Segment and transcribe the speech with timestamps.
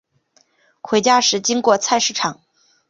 [0.81, 2.41] 回家时经过菜市场